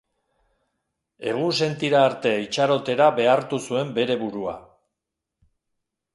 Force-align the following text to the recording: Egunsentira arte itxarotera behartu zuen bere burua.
Egunsentira 1.31 1.99
arte 2.05 2.31
itxarotera 2.45 3.11
behartu 3.21 3.61
zuen 3.67 3.93
bere 4.01 4.19
burua. 4.25 4.57